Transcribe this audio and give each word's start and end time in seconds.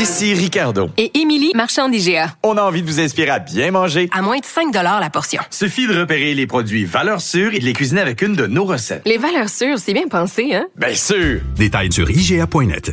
Ici 0.00 0.32
Ricardo. 0.32 0.88
Et 0.96 1.18
Émilie, 1.20 1.52
marchand 1.54 1.88
d'IGA. 1.88 2.34
On 2.42 2.56
a 2.56 2.62
envie 2.62 2.80
de 2.80 2.86
vous 2.86 3.00
inspirer 3.00 3.28
à 3.30 3.38
bien 3.38 3.70
manger. 3.70 4.08
À 4.12 4.22
moins 4.22 4.38
de 4.38 4.44
5 4.44 4.72
la 4.72 5.10
portion. 5.10 5.42
Suffit 5.50 5.86
de 5.86 5.98
repérer 5.98 6.32
les 6.34 6.46
produits 6.46 6.86
valeurs 6.86 7.20
sûres 7.20 7.52
et 7.54 7.58
de 7.58 7.64
les 7.64 7.74
cuisiner 7.74 8.00
avec 8.00 8.22
une 8.22 8.34
de 8.34 8.46
nos 8.46 8.64
recettes. 8.64 9.02
Les 9.04 9.18
valeurs 9.18 9.50
sûres, 9.50 9.78
c'est 9.78 9.92
bien 9.92 10.08
pensé, 10.08 10.54
hein? 10.54 10.66
Bien 10.76 10.94
sûr! 10.94 11.40
Détails 11.56 11.92
sur 11.92 12.10
IGA.net. 12.10 12.92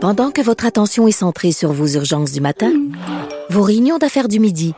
Pendant 0.00 0.30
que 0.30 0.40
votre 0.40 0.66
attention 0.66 1.08
est 1.08 1.12
centrée 1.12 1.52
sur 1.52 1.72
vos 1.72 1.88
urgences 1.88 2.30
du 2.30 2.40
matin, 2.40 2.72
vos 3.50 3.62
réunions 3.62 3.98
d'affaires 3.98 4.28
du 4.28 4.38
midi, 4.38 4.74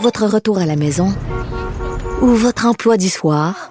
votre 0.00 0.26
retour 0.26 0.58
à 0.58 0.66
la 0.66 0.76
maison 0.76 1.14
ou 2.20 2.28
votre 2.28 2.66
emploi 2.66 2.98
du 2.98 3.08
soir, 3.08 3.70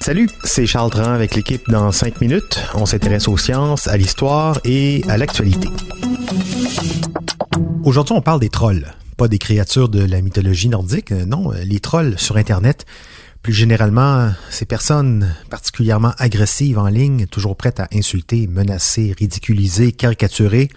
Salut, 0.00 0.28
c'est 0.44 0.66
Charles 0.66 0.90
Dran 0.90 1.12
avec 1.12 1.34
l'équipe 1.34 1.68
dans 1.68 1.92
5 1.92 2.20
minutes. 2.20 2.60
On 2.74 2.86
s'intéresse 2.86 3.28
aux 3.28 3.36
sciences, 3.36 3.88
à 3.88 3.96
l'histoire 3.96 4.58
et 4.64 5.02
à 5.08 5.18
l'actualité. 5.18 5.68
Aujourd'hui, 7.84 8.14
on 8.14 8.22
parle 8.22 8.40
des 8.40 8.48
trolls. 8.48 8.86
Pas 9.16 9.28
des 9.28 9.38
créatures 9.38 9.88
de 9.88 10.02
la 10.02 10.20
mythologie 10.20 10.68
nordique, 10.68 11.10
non, 11.10 11.50
les 11.64 11.80
trolls 11.80 12.18
sur 12.18 12.36
Internet. 12.36 12.86
Plus 13.42 13.52
généralement, 13.52 14.30
ces 14.50 14.64
personnes 14.64 15.34
particulièrement 15.50 16.12
agressives 16.18 16.78
en 16.78 16.88
ligne, 16.88 17.26
toujours 17.26 17.56
prêtes 17.56 17.80
à 17.80 17.88
insulter, 17.92 18.46
menacer, 18.46 19.14
ridiculiser, 19.18 19.92
caricaturer, 19.92 20.68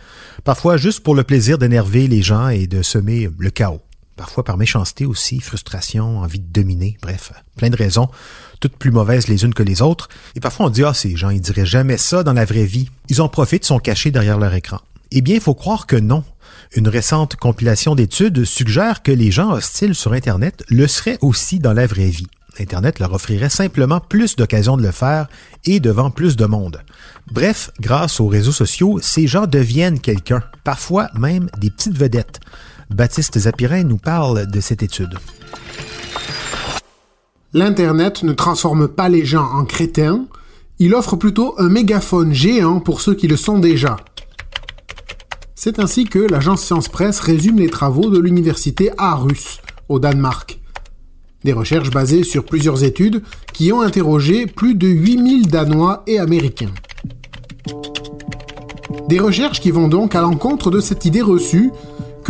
parfois 0.43 0.77
juste 0.77 1.01
pour 1.01 1.15
le 1.15 1.23
plaisir 1.23 1.57
d'énerver 1.57 2.07
les 2.07 2.21
gens 2.21 2.49
et 2.49 2.67
de 2.67 2.81
semer 2.81 3.29
le 3.37 3.49
chaos. 3.49 3.81
Parfois 4.15 4.43
par 4.43 4.57
méchanceté 4.57 5.05
aussi, 5.05 5.39
frustration, 5.39 6.19
envie 6.19 6.39
de 6.39 6.51
dominer, 6.51 6.97
bref, 7.01 7.31
plein 7.55 7.69
de 7.69 7.77
raisons 7.77 8.09
toutes 8.61 8.77
plus 8.77 8.91
mauvaises 8.91 9.27
les 9.27 9.43
unes 9.43 9.53
que 9.53 9.63
les 9.63 9.81
autres. 9.81 10.07
Et 10.35 10.39
parfois 10.39 10.67
on 10.67 10.69
dit, 10.69 10.83
ah, 10.85 10.93
ces 10.93 11.17
gens, 11.17 11.31
ils 11.31 11.41
diraient 11.41 11.65
jamais 11.65 11.97
ça 11.97 12.23
dans 12.23 12.31
la 12.31 12.45
vraie 12.45 12.63
vie. 12.63 12.89
Ils 13.09 13.21
en 13.21 13.27
profitent, 13.27 13.65
sont 13.65 13.79
cachés 13.79 14.11
derrière 14.11 14.37
leur 14.37 14.53
écran. 14.53 14.79
Eh 15.11 15.21
bien, 15.21 15.35
il 15.35 15.41
faut 15.41 15.55
croire 15.55 15.87
que 15.87 15.97
non. 15.97 16.23
Une 16.73 16.87
récente 16.87 17.35
compilation 17.35 17.95
d'études 17.95 18.45
suggère 18.45 19.03
que 19.03 19.11
les 19.11 19.31
gens 19.31 19.51
hostiles 19.51 19.95
sur 19.95 20.13
Internet 20.13 20.63
le 20.69 20.87
seraient 20.87 21.17
aussi 21.19 21.59
dans 21.59 21.73
la 21.73 21.85
vraie 21.85 22.09
vie. 22.09 22.27
Internet 22.59 22.99
leur 22.99 23.13
offrirait 23.13 23.49
simplement 23.49 23.99
plus 23.99 24.35
d'occasions 24.35 24.77
de 24.77 24.83
le 24.83 24.91
faire 24.91 25.27
et 25.65 25.79
devant 25.79 26.11
plus 26.11 26.35
de 26.35 26.45
monde. 26.45 26.81
Bref, 27.31 27.71
grâce 27.79 28.19
aux 28.19 28.27
réseaux 28.27 28.51
sociaux, 28.51 28.99
ces 29.01 29.25
gens 29.27 29.47
deviennent 29.47 29.99
quelqu'un, 29.99 30.43
parfois 30.63 31.09
même 31.17 31.49
des 31.57 31.71
petites 31.71 31.97
vedettes. 31.97 32.39
Baptiste 32.93 33.39
Zapirin 33.39 33.83
nous 33.83 33.97
parle 33.97 34.47
de 34.47 34.59
cette 34.59 34.83
étude. 34.83 35.17
L'Internet 37.53 38.23
ne 38.23 38.33
transforme 38.33 38.87
pas 38.87 39.09
les 39.09 39.25
gens 39.25 39.45
en 39.45 39.65
crétins, 39.65 40.25
il 40.79 40.93
offre 40.93 41.15
plutôt 41.15 41.55
un 41.57 41.69
mégaphone 41.69 42.33
géant 42.33 42.79
pour 42.79 43.01
ceux 43.01 43.13
qui 43.13 43.27
le 43.27 43.37
sont 43.37 43.59
déjà. 43.59 43.97
C'est 45.55 45.79
ainsi 45.79 46.05
que 46.05 46.19
l'agence 46.19 46.63
Science 46.63 46.89
Presse 46.89 47.19
résume 47.19 47.59
les 47.59 47.69
travaux 47.69 48.09
de 48.09 48.19
l'université 48.19 48.91
Aarhus, 48.97 49.59
au 49.89 49.99
Danemark. 49.99 50.59
Des 51.43 51.53
recherches 51.53 51.91
basées 51.91 52.23
sur 52.23 52.45
plusieurs 52.45 52.83
études 52.83 53.21
qui 53.53 53.71
ont 53.71 53.81
interrogé 53.81 54.47
plus 54.47 54.75
de 54.75 54.87
8000 54.87 55.47
Danois 55.47 56.03
et 56.07 56.19
Américains. 56.19 56.73
Des 59.07 59.19
recherches 59.19 59.61
qui 59.61 59.71
vont 59.71 59.87
donc 59.87 60.15
à 60.15 60.21
l'encontre 60.21 60.71
de 60.71 60.79
cette 60.79 61.05
idée 61.05 61.21
reçue 61.21 61.71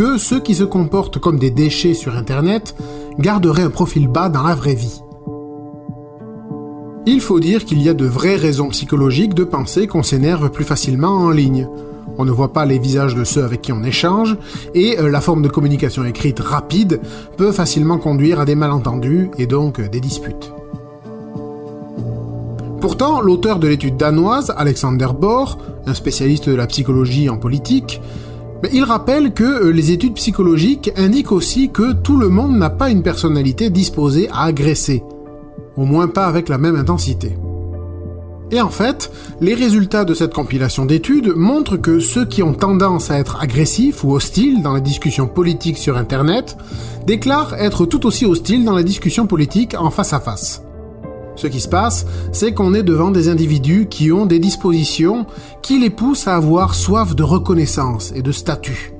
que 0.02 0.18
ceux 0.18 0.40
qui 0.40 0.56
se 0.56 0.64
comportent 0.64 1.20
comme 1.20 1.38
des 1.38 1.52
déchets 1.52 1.94
sur 1.94 2.16
Internet 2.16 2.74
garderaient 3.20 3.62
un 3.62 3.70
profil 3.70 4.08
bas 4.08 4.28
dans 4.28 4.42
la 4.42 4.56
vraie 4.56 4.74
vie. 4.74 5.00
Il 7.06 7.20
faut 7.20 7.38
dire 7.38 7.64
qu'il 7.64 7.80
y 7.80 7.88
a 7.88 7.94
de 7.94 8.04
vraies 8.04 8.34
raisons 8.34 8.70
psychologiques 8.70 9.34
de 9.34 9.44
penser 9.44 9.86
qu'on 9.86 10.02
s'énerve 10.02 10.50
plus 10.50 10.64
facilement 10.64 11.18
en 11.18 11.30
ligne. 11.30 11.68
On 12.18 12.24
ne 12.24 12.32
voit 12.32 12.52
pas 12.52 12.64
les 12.64 12.80
visages 12.80 13.14
de 13.14 13.22
ceux 13.22 13.44
avec 13.44 13.62
qui 13.62 13.72
on 13.72 13.84
échange, 13.84 14.36
et 14.74 14.98
euh, 14.98 15.08
la 15.08 15.20
forme 15.20 15.40
de 15.42 15.48
communication 15.48 16.04
écrite 16.04 16.40
rapide 16.40 17.00
peut 17.36 17.52
facilement 17.52 17.98
conduire 17.98 18.40
à 18.40 18.44
des 18.44 18.56
malentendus 18.56 19.30
et 19.38 19.46
donc 19.46 19.78
euh, 19.78 19.88
des 19.88 20.00
disputes. 20.00 20.52
Pourtant, 22.80 23.20
l'auteur 23.20 23.60
de 23.60 23.68
l'étude 23.68 23.96
danoise, 23.96 24.52
Alexander 24.56 25.10
Bohr, 25.16 25.58
un 25.86 25.94
spécialiste 25.94 26.48
de 26.48 26.56
la 26.56 26.66
psychologie 26.66 27.28
en 27.28 27.36
politique, 27.36 28.00
il 28.72 28.84
rappelle 28.84 29.34
que 29.34 29.42
euh, 29.42 29.70
les 29.72 29.90
études 29.90 30.14
psychologiques 30.14 30.92
indiquent 30.96 31.32
aussi 31.32 31.70
que 31.70 31.92
tout 31.92 32.16
le 32.16 32.28
monde 32.28 32.56
n'a 32.56 32.70
pas 32.70 32.90
une 32.90 33.02
personnalité 33.02 33.70
disposée 33.70 34.28
à 34.32 34.44
agresser, 34.44 35.02
au 35.76 35.84
moins 35.84 36.08
pas 36.08 36.26
avec 36.26 36.48
la 36.48 36.58
même 36.58 36.76
intensité. 36.76 37.36
Et 38.52 38.60
en 38.60 38.68
fait, 38.68 39.10
les 39.40 39.54
résultats 39.54 40.04
de 40.04 40.12
cette 40.12 40.34
compilation 40.34 40.84
d'études 40.84 41.32
montrent 41.34 41.78
que 41.78 42.00
ceux 42.00 42.26
qui 42.26 42.42
ont 42.42 42.52
tendance 42.52 43.10
à 43.10 43.18
être 43.18 43.40
agressifs 43.40 44.04
ou 44.04 44.12
hostiles 44.12 44.62
dans 44.62 44.74
la 44.74 44.80
discussion 44.80 45.26
politique 45.26 45.78
sur 45.78 45.96
Internet 45.96 46.56
déclarent 47.06 47.54
être 47.54 47.86
tout 47.86 48.06
aussi 48.06 48.26
hostiles 48.26 48.64
dans 48.64 48.74
la 48.74 48.82
discussion 48.82 49.26
politique 49.26 49.74
en 49.78 49.90
face 49.90 50.12
à 50.12 50.20
face. 50.20 50.62
Ce 51.34 51.46
qui 51.46 51.60
se 51.60 51.68
passe, 51.68 52.06
c'est 52.30 52.52
qu'on 52.52 52.74
est 52.74 52.82
devant 52.82 53.10
des 53.10 53.28
individus 53.28 53.86
qui 53.88 54.12
ont 54.12 54.26
des 54.26 54.38
dispositions 54.38 55.26
qui 55.62 55.78
les 55.78 55.90
poussent 55.90 56.28
à 56.28 56.36
avoir 56.36 56.74
soif 56.74 57.14
de 57.14 57.22
reconnaissance 57.22 58.12
et 58.14 58.22
de 58.22 58.32
statut. 58.32 58.92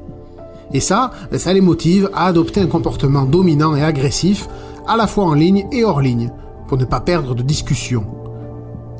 Et 0.72 0.80
ça, 0.80 1.10
ça 1.36 1.52
les 1.52 1.60
motive 1.60 2.08
à 2.14 2.26
adopter 2.26 2.60
un 2.60 2.66
comportement 2.66 3.24
dominant 3.24 3.76
et 3.76 3.84
agressif, 3.84 4.48
à 4.86 4.96
la 4.96 5.06
fois 5.06 5.24
en 5.24 5.34
ligne 5.34 5.66
et 5.70 5.84
hors 5.84 6.00
ligne, 6.00 6.32
pour 6.66 6.78
ne 6.78 6.84
pas 6.84 7.00
perdre 7.00 7.34
de 7.34 7.42
discussion. 7.42 8.06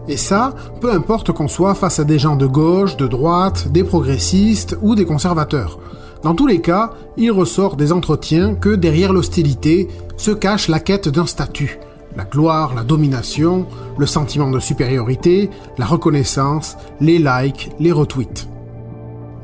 Et 0.09 0.17
ça, 0.17 0.55
peu 0.81 0.93
importe 0.93 1.33
qu'on 1.33 1.49
soit 1.49 1.75
face 1.75 2.01
à 2.01 2.05
des 2.05 2.19
gens 2.19 2.37
de 2.37 2.47
gauche, 2.47 2.97
de 2.97 3.07
droite, 3.07 3.69
des 3.71 3.85
progressistes 3.85 4.77
ou 4.83 4.95
des 4.95 5.07
conservateurs. 5.07 5.79
Dans 6.23 6.35
tous 6.35 6.47
les 6.47 6.61
cas, 6.61 6.91
il 7.17 7.31
ressort 7.31 7.77
des 7.77 7.93
entretiens 7.93 8.55
que 8.55 8.75
derrière 8.75 9.13
l'hostilité 9.13 9.89
se 10.17 10.31
cache 10.31 10.69
la 10.69 10.81
quête 10.81 11.09
d'un 11.09 11.27
statut. 11.27 11.79
La 12.17 12.25
gloire, 12.25 12.75
la 12.75 12.85
domination, 12.85 13.67
le 13.97 14.07
sentiment 14.07 14.51
de 14.51 14.61
supériorité, 14.61 15.51
la 15.79 15.87
reconnaissance, 15.87 16.77
les 17.01 17.19
likes, 17.19 17.71
les 17.81 17.93
retweets. 17.93 18.49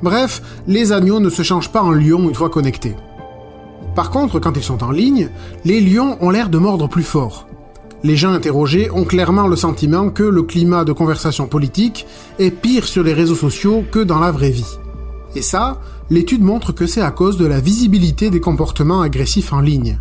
Bref, 0.02 0.42
les 0.66 0.92
agneaux 0.92 1.20
ne 1.20 1.30
se 1.30 1.42
changent 1.42 1.72
pas 1.72 1.82
en 1.82 1.92
lions 1.92 2.28
une 2.28 2.34
fois 2.34 2.50
connectés. 2.50 2.94
Par 3.94 4.10
contre, 4.10 4.38
quand 4.38 4.56
ils 4.56 4.62
sont 4.62 4.84
en 4.84 4.90
ligne, 4.90 5.30
les 5.64 5.80
lions 5.80 6.18
ont 6.20 6.30
l'air 6.30 6.50
de 6.50 6.58
mordre 6.58 6.88
plus 6.88 7.02
fort. 7.02 7.48
Les 8.04 8.16
gens 8.16 8.32
interrogés 8.32 8.90
ont 8.90 9.04
clairement 9.04 9.48
le 9.48 9.56
sentiment 9.56 10.10
que 10.10 10.22
le 10.22 10.42
climat 10.42 10.84
de 10.84 10.92
conversation 10.92 11.48
politique 11.48 12.06
est 12.38 12.52
pire 12.52 12.84
sur 12.84 13.02
les 13.02 13.12
réseaux 13.12 13.34
sociaux 13.34 13.82
que 13.90 13.98
dans 13.98 14.20
la 14.20 14.30
vraie 14.30 14.50
vie. 14.50 14.78
Et 15.34 15.42
ça, 15.42 15.80
l'étude 16.10 16.42
montre 16.42 16.72
que 16.72 16.86
c'est 16.86 17.02
à 17.02 17.10
cause 17.10 17.38
de 17.38 17.46
la 17.46 17.60
visibilité 17.60 18.30
des 18.30 18.40
comportements 18.40 19.00
agressifs 19.00 19.52
en 19.52 19.60
ligne. 19.60 19.98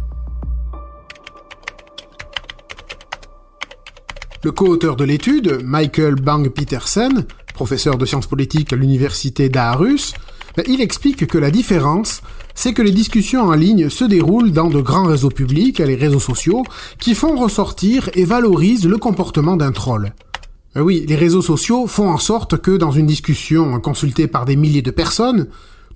Le 4.48 4.54
co-auteur 4.54 4.96
de 4.96 5.04
l'étude, 5.04 5.60
Michael 5.62 6.16
Bang 6.16 6.48
Petersen, 6.48 7.26
professeur 7.54 7.98
de 7.98 8.06
sciences 8.06 8.28
politiques 8.28 8.72
à 8.72 8.78
l'université 8.78 9.50
d'Aarhus, 9.50 10.14
ben, 10.56 10.64
il 10.70 10.80
explique 10.80 11.28
que 11.28 11.38
la 11.38 11.52
différence, 11.52 12.22
c'est 12.56 12.72
que 12.72 12.82
les 12.82 12.94
discussions 12.94 13.42
en 13.42 13.52
ligne 13.52 13.90
se 13.90 14.06
déroulent 14.06 14.54
dans 14.54 14.70
de 14.70 14.80
grands 14.80 15.04
réseaux 15.04 15.32
publics, 15.32 15.80
les 15.80 15.98
réseaux 15.98 16.22
sociaux, 16.22 16.64
qui 16.98 17.14
font 17.14 17.36
ressortir 17.36 18.10
et 18.14 18.24
valorisent 18.24 18.88
le 18.88 18.98
comportement 18.98 19.58
d'un 19.58 19.74
troll. 19.74 20.14
Euh, 20.78 20.82
oui, 20.82 21.04
les 21.06 21.18
réseaux 21.18 21.42
sociaux 21.42 21.86
font 21.86 22.10
en 22.10 22.18
sorte 22.18 22.56
que 22.56 22.78
dans 22.78 22.92
une 22.92 23.06
discussion 23.06 23.78
consultée 23.82 24.28
par 24.28 24.46
des 24.46 24.56
milliers 24.56 24.82
de 24.82 24.92
personnes, 24.92 25.48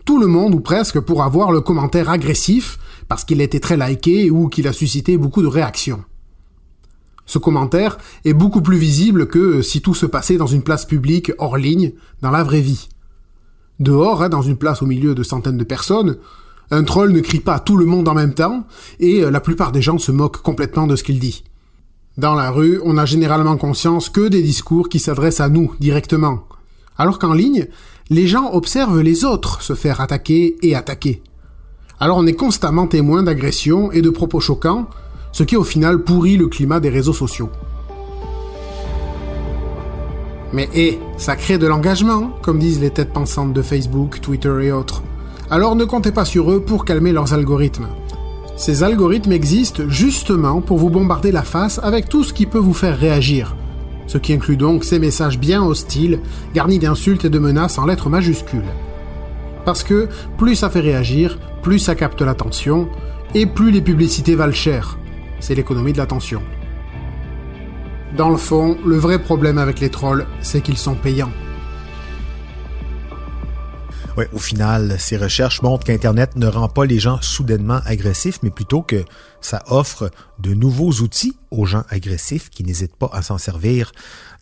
tout 0.03 0.19
le 0.19 0.27
monde 0.27 0.55
ou 0.55 0.59
presque 0.59 0.99
pourra 0.99 1.29
voir 1.29 1.53
le 1.53 1.61
commentaire 1.61 2.09
agressif, 2.09 2.79
parce 3.07 3.23
qu'il 3.23 3.39
a 3.39 3.45
été 3.45 3.61
très 3.61 3.77
liké 3.77 4.29
ou 4.29 4.49
qu'il 4.49 4.67
a 4.67 4.73
suscité 4.73 5.15
beaucoup 5.15 5.41
de 5.41 5.47
réactions. 5.47 6.03
Ce 7.31 7.39
commentaire 7.39 7.97
est 8.25 8.33
beaucoup 8.33 8.59
plus 8.59 8.75
visible 8.75 9.25
que 9.25 9.61
si 9.61 9.79
tout 9.79 9.93
se 9.93 10.05
passait 10.05 10.35
dans 10.35 10.47
une 10.47 10.63
place 10.63 10.83
publique 10.83 11.31
hors 11.37 11.55
ligne, 11.55 11.93
dans 12.21 12.29
la 12.29 12.43
vraie 12.43 12.59
vie. 12.59 12.89
Dehors, 13.79 14.21
hein, 14.21 14.27
dans 14.27 14.41
une 14.41 14.57
place 14.57 14.81
au 14.81 14.85
milieu 14.85 15.15
de 15.15 15.23
centaines 15.23 15.57
de 15.57 15.63
personnes, 15.63 16.17
un 16.71 16.83
troll 16.83 17.13
ne 17.13 17.21
crie 17.21 17.39
pas 17.39 17.53
à 17.53 17.59
tout 17.61 17.77
le 17.77 17.85
monde 17.85 18.09
en 18.09 18.13
même 18.13 18.33
temps, 18.33 18.65
et 18.99 19.23
euh, 19.23 19.31
la 19.31 19.39
plupart 19.39 19.71
des 19.71 19.81
gens 19.81 19.97
se 19.97 20.11
moquent 20.11 20.41
complètement 20.41 20.87
de 20.87 20.97
ce 20.97 21.05
qu'il 21.05 21.19
dit. 21.19 21.45
Dans 22.17 22.35
la 22.35 22.51
rue, 22.51 22.81
on 22.83 22.97
a 22.97 23.05
généralement 23.05 23.55
conscience 23.55 24.09
que 24.09 24.27
des 24.27 24.43
discours 24.43 24.89
qui 24.89 24.99
s'adressent 24.99 25.39
à 25.39 25.47
nous 25.47 25.73
directement, 25.79 26.43
alors 26.97 27.17
qu'en 27.17 27.33
ligne, 27.33 27.67
les 28.09 28.27
gens 28.27 28.51
observent 28.51 28.99
les 28.99 29.23
autres 29.23 29.61
se 29.61 29.73
faire 29.73 30.01
attaquer 30.01 30.57
et 30.63 30.75
attaquer. 30.75 31.23
Alors 31.97 32.17
on 32.17 32.27
est 32.27 32.33
constamment 32.33 32.87
témoin 32.87 33.23
d'agressions 33.23 33.89
et 33.93 34.01
de 34.01 34.09
propos 34.09 34.41
choquants, 34.41 34.89
ce 35.31 35.43
qui 35.43 35.55
au 35.55 35.63
final 35.63 35.99
pourrit 35.99 36.37
le 36.37 36.47
climat 36.47 36.79
des 36.79 36.89
réseaux 36.89 37.13
sociaux. 37.13 37.49
Mais 40.53 40.69
hé, 40.73 40.99
ça 41.17 41.35
crée 41.35 41.57
de 41.57 41.67
l'engagement, 41.67 42.31
comme 42.41 42.59
disent 42.59 42.81
les 42.81 42.89
têtes 42.89 43.13
pensantes 43.13 43.53
de 43.53 43.61
Facebook, 43.61 44.19
Twitter 44.21 44.53
et 44.63 44.71
autres. 44.71 45.01
Alors 45.49 45.75
ne 45.75 45.85
comptez 45.85 46.11
pas 46.11 46.25
sur 46.25 46.51
eux 46.51 46.61
pour 46.61 46.85
calmer 46.85 47.13
leurs 47.13 47.33
algorithmes. 47.33 47.87
Ces 48.57 48.83
algorithmes 48.83 49.31
existent 49.31 49.83
justement 49.87 50.61
pour 50.61 50.77
vous 50.77 50.89
bombarder 50.89 51.31
la 51.31 51.43
face 51.43 51.79
avec 51.81 52.09
tout 52.09 52.23
ce 52.23 52.33
qui 52.33 52.45
peut 52.45 52.59
vous 52.59 52.73
faire 52.73 52.97
réagir. 52.97 53.55
Ce 54.07 54.17
qui 54.17 54.33
inclut 54.33 54.57
donc 54.57 54.83
ces 54.83 54.99
messages 54.99 55.39
bien 55.39 55.63
hostiles, 55.63 56.19
garnis 56.53 56.79
d'insultes 56.79 57.25
et 57.25 57.29
de 57.29 57.39
menaces 57.39 57.77
en 57.77 57.85
lettres 57.85 58.09
majuscules. 58.09 58.61
Parce 59.63 59.83
que 59.83 60.09
plus 60.37 60.55
ça 60.55 60.69
fait 60.69 60.81
réagir, 60.81 61.39
plus 61.61 61.79
ça 61.79 61.95
capte 61.95 62.21
l'attention, 62.21 62.89
et 63.33 63.45
plus 63.45 63.71
les 63.71 63.81
publicités 63.81 64.35
valent 64.35 64.51
cher. 64.51 64.97
C'est 65.41 65.55
l'économie 65.55 65.91
de 65.91 65.97
l'attention. 65.97 66.41
Dans 68.15 68.29
le 68.29 68.37
fond, 68.37 68.77
le 68.85 68.95
vrai 68.95 69.19
problème 69.19 69.57
avec 69.57 69.79
les 69.79 69.89
trolls, 69.89 70.25
c'est 70.41 70.61
qu'ils 70.61 70.77
sont 70.77 70.95
payants. 70.95 71.31
Ouais, 74.17 74.27
au 74.33 74.39
final, 74.39 74.97
ces 74.99 75.15
recherches 75.15 75.61
montrent 75.61 75.85
qu'Internet 75.85 76.35
ne 76.35 76.47
rend 76.47 76.67
pas 76.67 76.85
les 76.85 76.99
gens 76.99 77.21
soudainement 77.21 77.79
agressifs, 77.85 78.39
mais 78.43 78.49
plutôt 78.49 78.81
que 78.81 79.05
ça 79.39 79.63
offre 79.67 80.11
de 80.39 80.53
nouveaux 80.53 80.91
outils 81.01 81.37
aux 81.49 81.65
gens 81.65 81.83
agressifs 81.89 82.49
qui 82.49 82.63
n'hésitent 82.63 82.95
pas 82.95 83.09
à 83.13 83.21
s'en 83.21 83.37
servir 83.37 83.91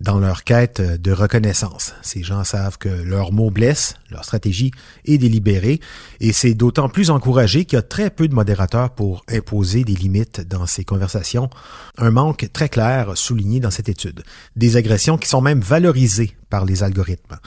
dans 0.01 0.19
leur 0.19 0.43
quête 0.43 0.81
de 0.81 1.11
reconnaissance. 1.11 1.93
Ces 2.01 2.23
gens 2.23 2.43
savent 2.43 2.77
que 2.77 2.89
leurs 2.89 3.31
mots 3.31 3.51
blessent, 3.51 3.95
leur 4.09 4.25
stratégie 4.25 4.71
est 5.05 5.17
délibérée, 5.17 5.79
et 6.19 6.33
c'est 6.33 6.55
d'autant 6.55 6.89
plus 6.89 7.11
encouragé 7.11 7.65
qu'il 7.65 7.77
y 7.77 7.79
a 7.79 7.83
très 7.83 8.09
peu 8.09 8.27
de 8.27 8.33
modérateurs 8.33 8.89
pour 8.89 9.23
imposer 9.29 9.83
des 9.83 9.95
limites 9.95 10.41
dans 10.41 10.65
ces 10.65 10.83
conversations. 10.83 11.49
Un 11.97 12.11
manque 12.11 12.49
très 12.53 12.69
clair 12.69 13.15
souligné 13.15 13.59
dans 13.59 13.71
cette 13.71 13.89
étude. 13.89 14.23
Des 14.55 14.77
agressions 14.77 15.17
qui 15.17 15.29
sont 15.29 15.41
même 15.41 15.61
valorisées 15.61 16.35
par 16.49 16.65
les 16.65 16.83
algorithmes. 16.83 17.37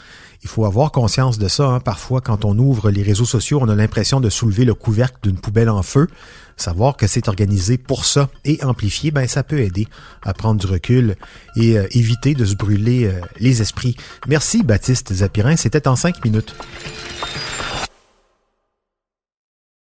Il 0.42 0.48
faut 0.48 0.64
avoir 0.64 0.90
conscience 0.90 1.38
de 1.38 1.48
ça. 1.48 1.64
Hein. 1.64 1.80
Parfois, 1.80 2.20
quand 2.20 2.44
on 2.44 2.58
ouvre 2.58 2.90
les 2.90 3.02
réseaux 3.02 3.24
sociaux, 3.24 3.58
on 3.62 3.68
a 3.68 3.74
l'impression 3.74 4.20
de 4.20 4.28
soulever 4.28 4.64
le 4.64 4.74
couvercle 4.74 5.18
d'une 5.22 5.38
poubelle 5.38 5.68
en 5.68 5.82
feu. 5.82 6.08
Savoir 6.56 6.96
que 6.96 7.06
c'est 7.06 7.28
organisé 7.28 7.78
pour 7.78 8.04
ça 8.04 8.28
et 8.44 8.62
amplifié, 8.62 9.10
ben 9.10 9.26
ça 9.26 9.42
peut 9.42 9.60
aider 9.60 9.88
à 10.22 10.34
prendre 10.34 10.60
du 10.60 10.66
recul 10.66 11.16
et 11.56 11.78
euh, 11.78 11.86
éviter 11.92 12.34
de 12.34 12.44
se 12.44 12.54
brûler 12.54 13.06
euh, 13.06 13.20
les 13.38 13.62
esprits. 13.62 13.96
Merci 14.28 14.62
Baptiste 14.62 15.12
Zapirin, 15.12 15.56
c'était 15.56 15.88
en 15.88 15.96
cinq 15.96 16.24
minutes. 16.24 16.54